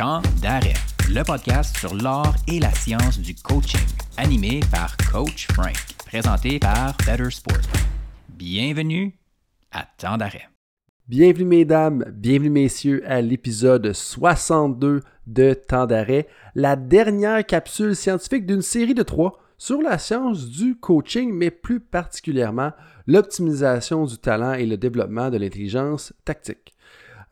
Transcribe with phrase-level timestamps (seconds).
[0.00, 0.72] Temps d'arrêt,
[1.10, 5.76] le podcast sur l'art et la science du coaching, animé par Coach Frank,
[6.06, 7.60] présenté par Better Sport.
[8.30, 9.12] Bienvenue
[9.70, 10.48] à Temps d'arrêt.
[11.06, 18.62] Bienvenue mesdames, bienvenue messieurs à l'épisode 62 de Temps d'arrêt, la dernière capsule scientifique d'une
[18.62, 22.72] série de trois sur la science du coaching, mais plus particulièrement
[23.06, 26.74] l'optimisation du talent et le développement de l'intelligence tactique.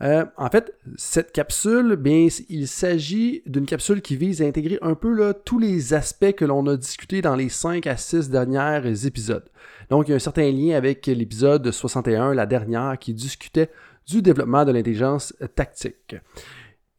[0.02, 4.94] Euh, en fait, cette capsule, bien, il s'agit d'une capsule qui vise à intégrer un
[4.94, 9.48] peu tous les aspects que l'on a discutés dans les 5 à 6 derniers épisodes.
[9.90, 13.70] Donc, il y a un certain lien avec l'épisode 61, la dernière, qui discutait
[14.06, 16.16] du développement de l'intelligence tactique.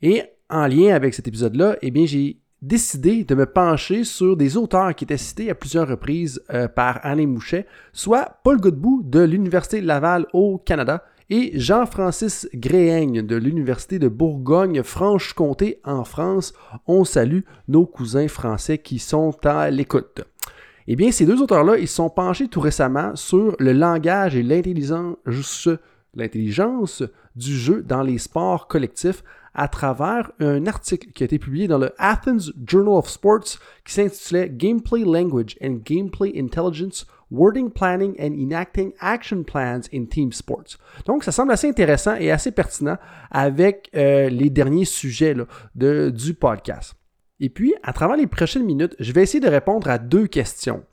[0.02, 4.58] Et en lien avec cet épisode-là, eh bien, j'ai décidé de me pencher sur des
[4.58, 9.22] auteurs qui étaient cités à plusieurs reprises euh, par Alain Mouchet, soit Paul Godbout de
[9.22, 16.54] l'Université Laval au Canada et Jean-Francis Gréhaigne de l'Université de Bourgogne-Franche-Comté en France.
[16.88, 20.22] On salue nos cousins français qui sont à l'écoute.
[20.88, 25.70] Eh bien, ces deux auteurs-là, ils sont penchés tout récemment sur le langage et l'intelligence,
[26.16, 27.04] l'intelligence
[27.36, 31.78] du jeu dans les sports collectifs à travers un article qui a été publié dans
[31.78, 38.34] le Athens Journal of Sports qui s'intitulait Gameplay Language and Gameplay Intelligence Wording Planning and
[38.34, 40.78] Enacting Action Plans in Team Sports.
[41.06, 42.98] Donc, ça semble assez intéressant et assez pertinent
[43.32, 45.36] avec euh, les derniers sujets
[45.76, 46.96] de, du podcast.
[47.40, 50.84] Et puis, à travers les prochaines minutes, je vais essayer de répondre à deux questions.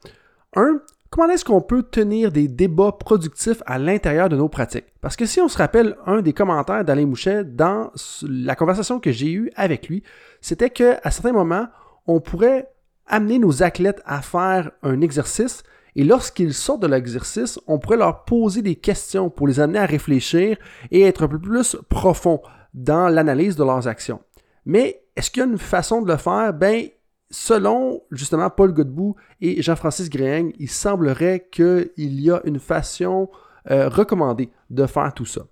[0.54, 4.86] Un, comment est-ce qu'on peut tenir des débats productifs à l'intérieur de nos pratiques?
[5.00, 7.90] Parce que si on se rappelle un des commentaires d'Alain Mouchet dans
[8.22, 10.02] la conversation que j'ai eue avec lui,
[10.40, 11.66] c'était qu'à certains moments,
[12.06, 12.68] on pourrait
[13.06, 15.62] amener nos athlètes à faire un exercice
[15.97, 19.86] et lorsqu'ils sortent de l'exercice, on pourrait leur poser des questions pour les amener à
[19.86, 20.58] réfléchir
[20.91, 22.42] et être un peu plus profond
[22.75, 24.20] dans l'analyse de leurs actions.
[24.66, 26.53] Mais est-ce qu'il y a une façon de le faire?
[26.53, 26.86] Ben,
[27.30, 33.31] selon justement Paul Godbout et Jean-Francis Gréhaigne, il semblerait qu'il y a une façon
[33.70, 35.47] euh, recommandée de faire tout ça.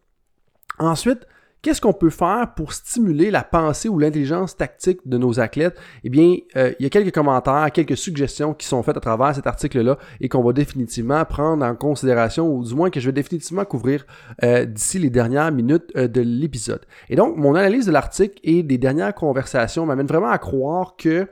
[0.79, 1.27] Ensuite,
[1.65, 5.81] Qu'est-ce qu'on peut faire pour stimuler la pensée ou l'intelligence tactique de nos athlètes?
[6.05, 9.35] Eh bien, euh, il y a quelques commentaires, quelques suggestions qui sont faites à travers
[9.35, 13.15] cet article-là et qu'on va définitivement prendre en considération, ou du moins que je vais
[13.15, 14.05] définitivement couvrir
[14.43, 16.83] euh, d'ici les dernières minutes euh, de l'épisode.
[17.09, 21.27] Et donc, mon analyse de l'article et des dernières conversations m'amène vraiment à croire que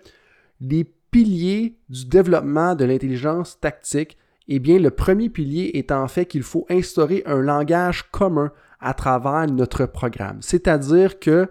[0.62, 4.16] les piliers du développement de l'intelligence tactique,
[4.48, 8.50] eh bien, le premier pilier est en fait qu'il faut instaurer un langage commun
[8.82, 10.38] à travers notre programme.
[10.40, 11.48] C'est-à-dire que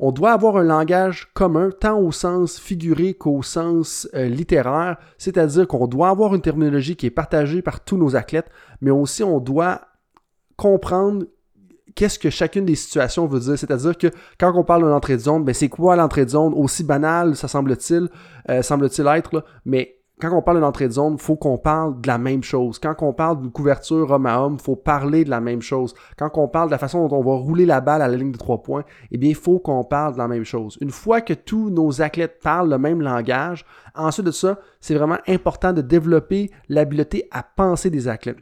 [0.00, 5.68] on doit avoir un langage commun tant au sens figuré qu'au sens euh, littéraire, c'est-à-dire
[5.68, 9.38] qu'on doit avoir une terminologie qui est partagée par tous nos athlètes, mais aussi on
[9.38, 9.82] doit
[10.56, 11.26] comprendre
[11.94, 13.58] qu'est-ce que chacune des situations veut dire.
[13.58, 14.08] C'est-à-dire que
[14.38, 16.54] quand on parle d'une entrée de zone, ben c'est quoi l'entrée de zone?
[16.54, 18.08] Aussi banal, ça semble-t-il,
[18.50, 22.06] euh, semble-t-il être, mais quand on parle d'une entrée de zone, faut qu'on parle de
[22.06, 22.78] la même chose.
[22.78, 25.94] Quand on parle d'une couverture homme à homme, faut parler de la même chose.
[26.16, 28.30] Quand on parle de la façon dont on va rouler la balle à la ligne
[28.30, 30.78] de trois points, eh bien, il faut qu'on parle de la même chose.
[30.80, 33.64] Une fois que tous nos athlètes parlent le même langage,
[33.96, 38.38] ensuite de ça, c'est vraiment important de développer l'habileté à penser des athlètes.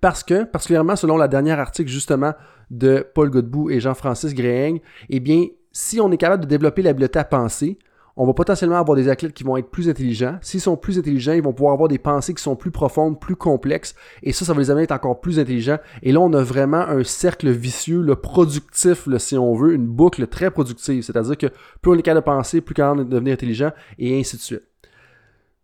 [0.00, 2.34] Parce que, particulièrement selon la dernière article justement
[2.70, 7.18] de Paul Godbout et Jean-Francis Gréhaigne, eh bien, si on est capable de développer l'habileté
[7.18, 7.78] à penser,
[8.18, 10.38] on va potentiellement avoir des athlètes qui vont être plus intelligents.
[10.42, 13.36] S'ils sont plus intelligents, ils vont pouvoir avoir des pensées qui sont plus profondes, plus
[13.36, 15.78] complexes, et ça, ça va les amener à être encore plus intelligents.
[16.02, 20.26] Et là, on a vraiment un cercle vicieux, le productif, si on veut, une boucle
[20.26, 21.02] très productive.
[21.02, 21.46] C'est-à-dire que
[21.80, 23.70] plus on est capable de penser, plus on est de devenir intelligent,
[24.00, 24.62] et ainsi de suite.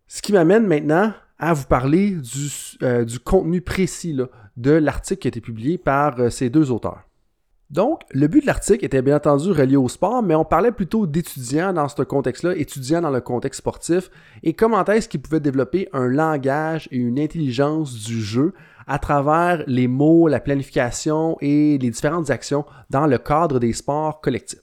[0.07, 2.51] Ce qui m'amène maintenant à vous parler du,
[2.85, 4.17] euh, contenu précis
[4.57, 7.03] de l'article qui a été publié par euh, ces deux auteurs.
[7.71, 11.07] Donc, le but de l'article était bien entendu relié au sport, mais on parlait plutôt
[11.07, 14.11] d'étudiants dans ce contexte-là, étudiants dans le contexte sportif,
[14.43, 18.53] et comment est-ce qu'ils pouvaient développer un langage et une intelligence du jeu
[18.87, 24.21] à travers les mots, la planification et les différentes actions dans le cadre des sports
[24.21, 24.61] collectifs.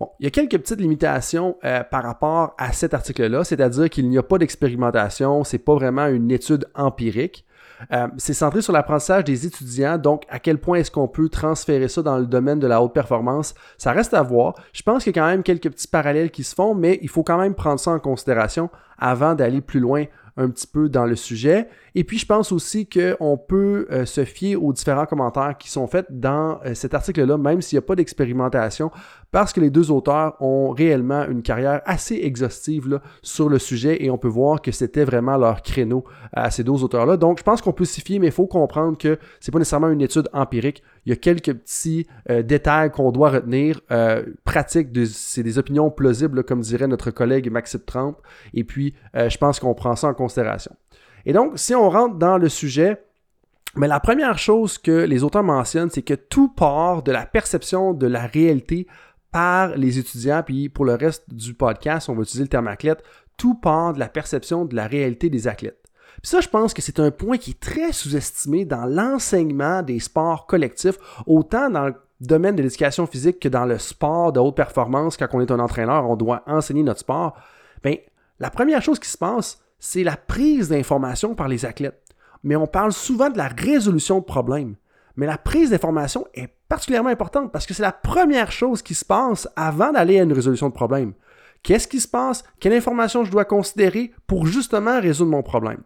[0.00, 4.08] Bon, il y a quelques petites limitations euh, par rapport à cet article-là, c'est-à-dire qu'il
[4.08, 7.44] n'y a pas d'expérimentation, c'est pas vraiment une étude empirique.
[7.92, 11.88] Euh, c'est centré sur l'apprentissage des étudiants, donc à quel point est-ce qu'on peut transférer
[11.88, 14.54] ça dans le domaine de la haute performance, ça reste à voir.
[14.72, 17.08] Je pense qu'il y a quand même quelques petits parallèles qui se font, mais il
[17.08, 20.04] faut quand même prendre ça en considération avant d'aller plus loin
[20.36, 21.68] un petit peu dans le sujet.
[21.94, 25.86] Et puis, je pense aussi qu'on peut euh, se fier aux différents commentaires qui sont
[25.86, 28.90] faits dans euh, cet article-là, même s'il n'y a pas d'expérimentation,
[29.30, 34.10] parce que les deux auteurs ont réellement une carrière assez exhaustive sur le sujet et
[34.10, 37.16] on peut voir que c'était vraiment leur créneau à ces deux auteurs-là.
[37.16, 39.90] Donc, je pense qu'on peut s'y fier, mais il faut comprendre que c'est pas nécessairement
[39.90, 40.82] une étude empirique.
[41.06, 43.80] Il y a quelques petits euh, détails qu'on doit retenir.
[43.90, 48.18] Euh, pratique, c'est des opinions plausibles, comme dirait notre collègue Maxime Trump.
[48.52, 50.74] Et puis, euh, je pense qu'on prend ça en considération.
[51.24, 52.98] Et donc, si on rentre dans le sujet,
[53.76, 57.94] mais la première chose que les auteurs mentionnent, c'est que tout part de la perception
[57.94, 58.88] de la réalité
[59.32, 63.02] par les étudiants, puis pour le reste du podcast, on va utiliser le terme athlète,
[63.36, 65.82] tout part de la perception de la réalité des athlètes.
[66.22, 70.00] Puis ça, je pense que c'est un point qui est très sous-estimé dans l'enseignement des
[70.00, 74.56] sports collectifs, autant dans le domaine de l'éducation physique que dans le sport de haute
[74.56, 77.38] performance, quand on est un entraîneur, on doit enseigner notre sport.
[77.82, 77.96] Bien,
[78.38, 82.02] la première chose qui se passe, c'est la prise d'information par les athlètes
[82.42, 84.76] mais on parle souvent de la résolution de problèmes.
[85.16, 89.04] Mais la prise d'information est particulièrement importante parce que c'est la première chose qui se
[89.04, 91.12] passe avant d'aller à une résolution de problème.
[91.62, 92.44] Qu'est-ce qui se passe?
[92.60, 95.82] Quelle information je dois considérer pour justement résoudre mon problème?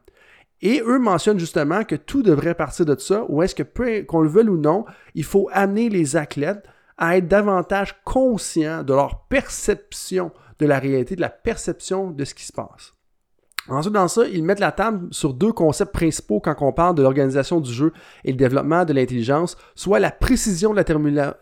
[0.60, 4.28] Et eux mentionnent justement que tout devrait partir de ça, ou est-ce que, qu'on le
[4.28, 4.84] veuille ou non,
[5.14, 11.16] il faut amener les athlètes à être davantage conscients de leur perception de la réalité,
[11.16, 12.94] de la perception de ce qui se passe.
[13.68, 17.02] Ensuite, dans ça, ils mettent la table sur deux concepts principaux quand on parle de
[17.02, 17.92] l'organisation du jeu
[18.24, 20.82] et le développement de l'intelligence, soit la précision de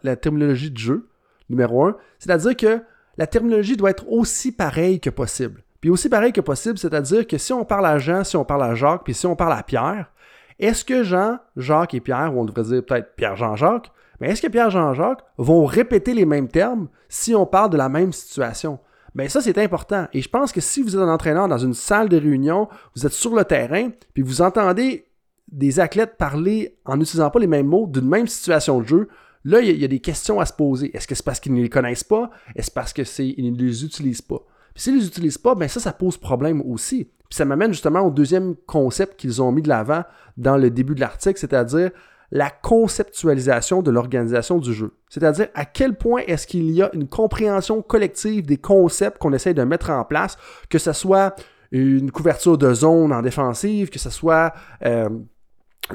[0.02, 1.08] la, terminologie de jeu,
[1.50, 2.82] numéro un, c'est-à-dire que
[3.18, 5.64] la terminologie doit être aussi pareille que possible.
[5.80, 8.62] Puis aussi pareil que possible, c'est-à-dire que si on parle à Jean, si on parle
[8.62, 10.12] à Jacques, puis si on parle à Pierre,
[10.60, 13.90] est-ce que Jean, Jacques et Pierre, on devrait dire peut-être Pierre-Jean-Jacques,
[14.20, 18.12] mais est-ce que Pierre-Jean-Jacques vont répéter les mêmes termes si on parle de la même
[18.12, 18.78] situation?
[19.14, 20.06] Bien, ça, c'est important.
[20.12, 23.06] Et je pense que si vous êtes un entraîneur dans une salle de réunion, vous
[23.06, 25.06] êtes sur le terrain, puis vous entendez
[25.50, 29.08] des athlètes parler en n'utilisant pas les mêmes mots d'une même situation de jeu,
[29.44, 30.96] là, il y, a des questions à se poser.
[30.96, 32.30] Est-ce que c'est parce qu'ils ne les connaissent pas?
[32.56, 34.40] Est-ce parce qu'ils ne les utilisent pas?
[34.74, 37.04] Puis s'ils ne les utilisent pas, bien ça, ça pose problème aussi.
[37.04, 40.04] Puis ça m'amène justement au deuxième concept qu'ils ont mis de l'avant
[40.38, 41.90] dans le début de l'article, c'est-à-dire
[42.32, 44.94] la conceptualisation de l'organisation du jeu.
[45.10, 49.52] C'est-à-dire à quel point est-ce qu'il y a une compréhension collective des concepts qu'on essaie
[49.52, 50.38] de mettre en place,
[50.70, 51.36] que ce soit
[51.72, 55.10] une couverture de zone en défensive, que ce soit euh,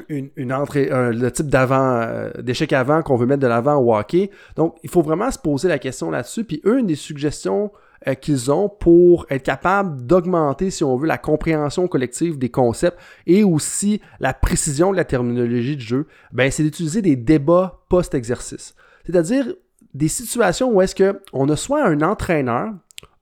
[0.08, 4.30] une, entrée, le type d'avant, euh, d'échec avant qu'on veut mettre de l'avant au hockey.
[4.54, 6.44] Donc, il faut vraiment se poser la question là-dessus.
[6.44, 7.72] Puis, une des suggestions
[8.06, 12.98] euh, qu'ils ont pour être capable d'augmenter, si on veut, la compréhension collective des concepts
[13.26, 18.74] et aussi la précision de la terminologie de jeu, ben, c'est d'utiliser des débats post-exercice.
[19.04, 19.46] C'est-à-dire
[19.94, 22.72] des situations où est-ce qu'on a soit un entraîneur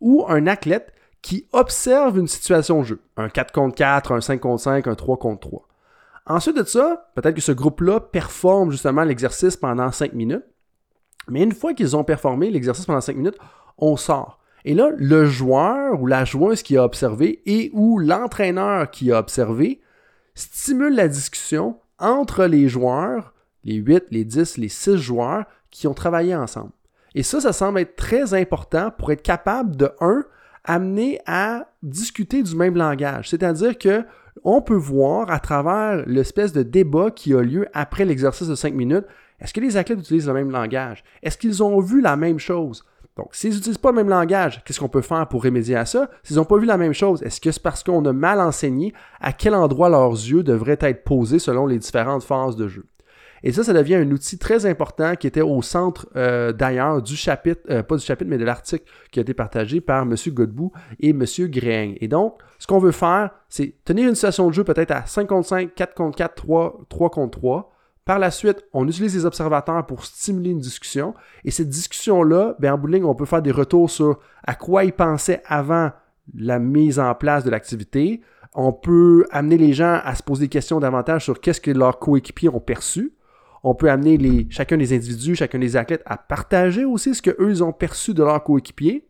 [0.01, 4.41] ou un athlète qui observe une situation de jeu, un 4 contre 4, un 5
[4.41, 5.67] contre 5, un 3 contre 3.
[6.27, 10.45] Ensuite de ça, peut-être que ce groupe-là performe justement l'exercice pendant 5 minutes,
[11.29, 13.39] mais une fois qu'ils ont performé l'exercice pendant 5 minutes,
[13.79, 14.36] on sort.
[14.67, 19.21] Et là, le joueur ou la joueuse qui a observé et ou l'entraîneur qui a
[19.21, 19.81] observé
[20.35, 23.33] stimule la discussion entre les joueurs,
[23.63, 26.73] les 8, les 10, les 6 joueurs qui ont travaillé ensemble.
[27.15, 30.25] Et ça, ça semble être très important pour être capable de, un,
[30.65, 33.31] amener à discuter du même langage.
[33.31, 34.05] C'est-à-dire que
[34.43, 38.75] on peut voir à travers l'espèce de débat qui a lieu après l'exercice de 5
[38.75, 39.07] minutes,
[39.41, 41.05] est-ce que les athlètes utilisent le même langage?
[41.23, 42.85] Est-ce qu'ils ont vu la même chose?
[43.17, 46.11] Donc, s'ils n'utilisent pas le même langage, qu'est-ce qu'on peut faire pour remédier à ça?
[46.23, 48.93] S'ils n'ont pas vu la même chose, est-ce que c'est parce qu'on a mal enseigné
[49.21, 52.85] à quel endroit leurs yeux devraient être posés selon les différentes phases de jeu?
[53.43, 57.17] Et ça, ça devient un outil très important qui était au centre euh, d'ailleurs du
[57.17, 60.15] chapitre, euh, pas du chapitre, mais de l'article qui a été partagé par M.
[60.29, 61.25] Godbout et M.
[61.39, 61.97] Gréing.
[62.01, 65.27] Et donc, ce qu'on veut faire, c'est tenir une situation de jeu peut-être à 5
[65.27, 67.76] contre 5, 4 contre 4, 3, 3 contre 3,
[68.07, 71.13] par la suite, on utilise les observateurs pour stimuler une discussion.
[71.45, 74.93] Et cette discussion-là, ben, en bout on peut faire des retours sur à quoi ils
[74.93, 75.91] pensaient avant
[76.33, 78.23] la mise en place de l'activité.
[78.55, 81.99] On peut amener les gens à se poser des questions davantage sur qu'est-ce que leurs
[81.99, 83.13] coéquipiers ont perçu.
[83.65, 87.73] On peut amener chacun des individus, chacun des athlètes à partager aussi ce qu'eux ont
[87.73, 89.05] perçu de leurs coéquipiers.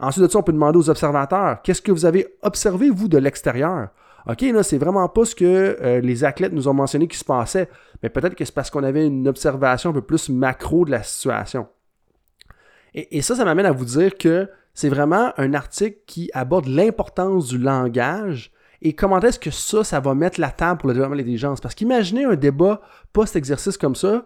[0.00, 3.18] Ensuite de ça, on peut demander aux observateurs, qu'est-ce que vous avez observé, vous, de
[3.18, 3.90] l'extérieur?
[4.26, 7.24] OK, là, c'est vraiment pas ce que euh, les athlètes nous ont mentionné qui se
[7.24, 7.68] passait,
[8.02, 11.02] mais peut-être que c'est parce qu'on avait une observation un peu plus macro de la
[11.02, 11.68] situation.
[12.94, 17.48] Et, ça, ça m'amène à vous dire que c'est vraiment un article qui aborde l'importance
[17.48, 21.14] du langage et comment est-ce que ça, ça va mettre la table pour le développement
[21.14, 21.60] de l'intelligence.
[21.60, 22.80] Parce qu'imaginez un débat
[23.12, 24.24] post-exercice comme ça,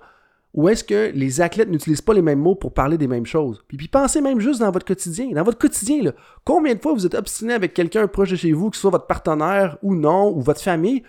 [0.54, 3.64] ou est-ce que les athlètes n'utilisent pas les mêmes mots pour parler des mêmes choses?
[3.66, 5.30] Puis, puis pensez même juste dans votre quotidien.
[5.32, 6.12] Dans votre quotidien,
[6.44, 8.92] combien de fois vous êtes obstiné avec quelqu'un proche de chez vous, que ce soit
[8.92, 11.02] votre partenaire ou non, ou votre famille,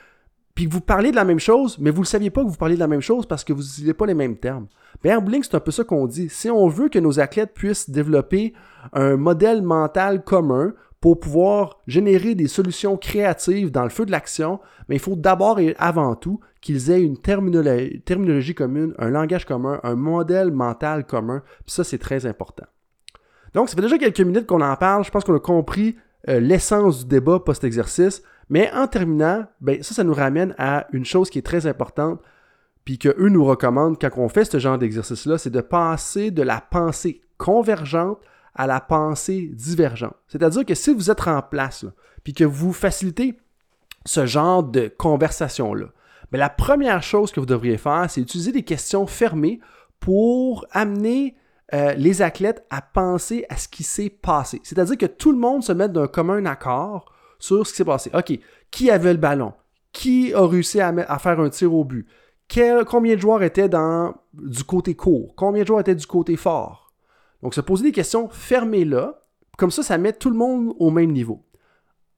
[0.55, 2.55] puis que vous parlez de la même chose, mais vous ne saviez pas que vous
[2.55, 4.67] parliez de la même chose parce que vous n'utilisez pas les mêmes termes?
[5.03, 6.29] Bien, en c'est un peu ça qu'on dit.
[6.29, 8.53] Si on veut que nos athlètes puissent développer
[8.93, 10.73] un modèle mental commun
[11.05, 14.59] pour pouvoir générer des solutions créatives dans le feu de l'action,
[14.89, 19.79] mais il faut d'abord et avant tout qu'ils aient une terminologie, commune, un langage commun,
[19.83, 21.43] un modèle mental commun.
[21.63, 22.65] Puis ça, c'est très important.
[23.53, 25.03] Donc, ça fait déjà quelques minutes qu'on en parle.
[25.03, 25.95] Je pense qu'on a compris
[26.27, 28.23] euh, l'essence du débat post-exercice.
[28.49, 32.19] Mais en terminant, ben, ça, ça nous ramène à une chose qui est très importante,
[32.83, 36.61] puis qu'eux nous recommandent quand on fait ce genre d'exercice-là, c'est de passer de la
[36.61, 38.17] pensée convergente
[38.55, 40.15] à la pensée divergente.
[40.27, 41.85] C'est-à-dire que si vous êtes en place,
[42.23, 43.37] puis que vous facilitez
[44.05, 45.87] ce genre de conversation-là,
[46.31, 49.59] mais ben, la première chose que vous devriez faire, c'est utiliser des questions fermées
[49.99, 51.35] pour amener
[51.73, 54.61] euh, les athlètes à penser à ce qui s'est passé.
[54.63, 58.11] C'est-à-dire que tout le monde se mette d'un commun accord sur ce qui s'est passé.
[58.13, 58.39] OK,
[58.71, 59.53] qui avait le ballon?
[59.91, 62.07] Qui a réussi à, faire un tir au but?
[62.87, 65.33] combien de joueurs étaient dans, du côté court?
[65.35, 66.84] Combien de joueurs étaient du côté fort?
[67.41, 69.19] Donc, se poser des questions fermées là,
[69.57, 71.43] comme ça, ça met tout le monde au même niveau.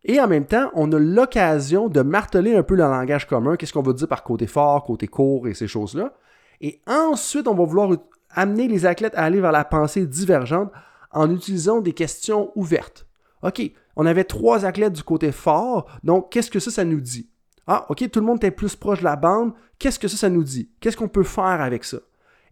[0.04, 3.74] Et en même temps, on a l'occasion de marteler un peu le langage commun, qu'est-ce
[3.74, 6.14] qu'on veut dire par côté fort, côté court et ces choses-là.
[6.62, 7.92] Et ensuite, on va vouloir
[8.30, 10.72] amener les athlètes à aller vers la pensée divergente
[11.12, 13.08] en utilisant des questions ouvertes.
[13.44, 13.62] OK,
[13.96, 17.30] on avait trois athlètes du côté fort, donc qu'est-ce que ça, ça nous dit?
[17.68, 20.30] Ah, OK, tout le monde était plus proche de la bande, qu'est-ce que ça, ça
[20.30, 20.72] nous dit?
[20.80, 21.98] Qu'est-ce qu'on peut faire avec ça?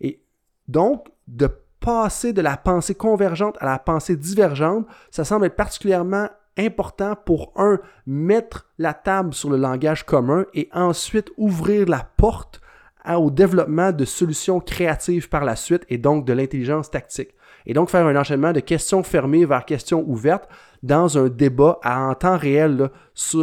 [0.02, 0.22] Et
[0.68, 1.50] donc, de
[1.86, 6.28] passer de la pensée convergente à la pensée divergente, ça semble être particulièrement
[6.58, 12.60] important pour, un, mettre la table sur le langage commun et ensuite ouvrir la porte
[13.08, 17.36] au développement de solutions créatives par la suite et donc de l'intelligence tactique.
[17.68, 20.50] Et donc faire un enchaînement de questions fermées vers questions ouvertes
[20.82, 22.90] dans un débat en temps réel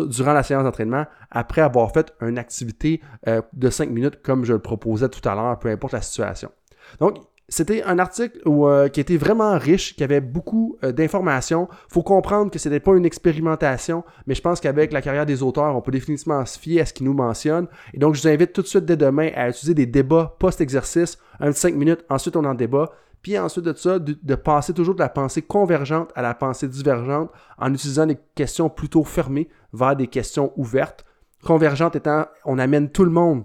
[0.08, 4.52] durant la séance d'entraînement après avoir fait une activité euh, de 5 minutes comme je
[4.52, 6.50] le proposais tout à l'heure, peu importe la situation.
[6.98, 7.18] Donc,
[7.52, 11.68] c'était un article euh, qui était vraiment riche, qui avait beaucoup euh, d'informations.
[11.90, 15.42] Faut comprendre que ce n'était pas une expérimentation, mais je pense qu'avec la carrière des
[15.42, 17.66] auteurs, on peut définitivement se fier à ce qu'ils nous mentionnent.
[17.92, 21.18] Et donc, je vous invite tout de suite dès demain à utiliser des débats post-exercice,
[21.40, 22.90] un de 5 minutes, ensuite on en débat.
[23.20, 27.30] Puis ensuite de ça, de, passer toujours de la pensée convergente à la pensée divergente
[27.58, 31.04] en utilisant des questions plutôt fermées vers des questions ouvertes.
[31.44, 33.44] Convergente étant, on amène tout le monde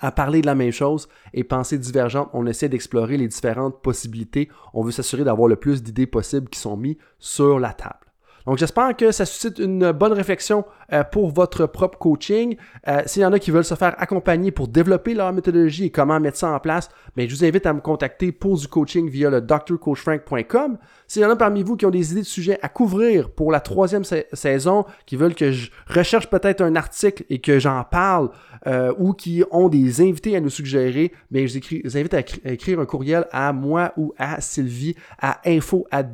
[0.00, 4.48] à parler de la même chose et penser divergente, on essaie d'explorer les différentes possibilités.
[4.74, 8.05] On veut s'assurer d'avoir le plus d'idées possibles qui sont mises sur la table.
[8.46, 12.56] Donc j'espère que ça suscite une bonne réflexion euh, pour votre propre coaching.
[12.86, 15.90] Euh, s'il y en a qui veulent se faire accompagner pour développer leur méthodologie et
[15.90, 19.08] comment mettre ça en place, bien, je vous invite à me contacter pour du coaching
[19.08, 20.78] via le drcoachfrank.com.
[21.08, 23.50] S'il y en a parmi vous qui ont des idées de sujets à couvrir pour
[23.50, 28.30] la troisième saison, qui veulent que je recherche peut-être un article et que j'en parle,
[28.68, 32.78] euh, ou qui ont des invités à nous suggérer, bien, je, vous invite à, écrire
[32.78, 36.04] un courriel à moi ou à Sylvie à info at.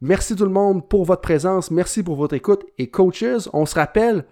[0.00, 3.74] Merci tout le monde pour votre présence, merci pour votre écoute et coaches, on se
[3.74, 4.26] rappelle,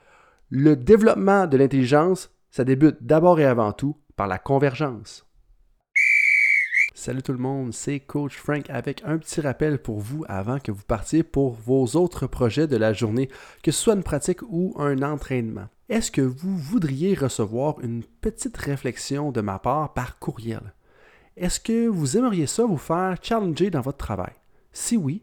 [0.48, 5.26] le développement de l'intelligence, ça débute d'abord et avant tout par la convergence.
[6.94, 10.70] Salut tout le monde, c'est Coach Frank avec un petit rappel pour vous avant que
[10.70, 13.28] vous partiez pour vos autres projets de la journée,
[13.64, 15.66] que ce soit une pratique ou un entraînement.
[15.88, 20.74] Est-ce que vous voudriez recevoir une petite réflexion de ma part par courriel?
[21.36, 24.34] Est-ce que vous aimeriez ça vous faire challenger dans votre travail?
[24.72, 25.22] Si oui,